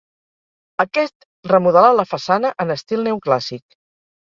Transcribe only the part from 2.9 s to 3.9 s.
neoclàssic.